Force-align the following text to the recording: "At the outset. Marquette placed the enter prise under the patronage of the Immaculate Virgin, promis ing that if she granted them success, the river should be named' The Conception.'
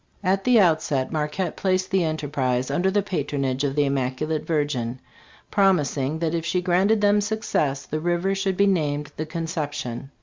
"At 0.23 0.45
the 0.45 0.59
outset. 0.59 1.11
Marquette 1.11 1.55
placed 1.55 1.91
the 1.91 2.03
enter 2.03 2.27
prise 2.27 2.71
under 2.71 2.89
the 2.89 3.03
patronage 3.03 3.63
of 3.63 3.75
the 3.75 3.85
Immaculate 3.85 4.47
Virgin, 4.47 4.97
promis 5.51 5.95
ing 5.95 6.17
that 6.17 6.33
if 6.33 6.43
she 6.43 6.59
granted 6.59 7.01
them 7.01 7.21
success, 7.21 7.85
the 7.85 7.99
river 7.99 8.33
should 8.33 8.57
be 8.57 8.65
named' 8.65 9.11
The 9.17 9.27
Conception.' 9.27 10.09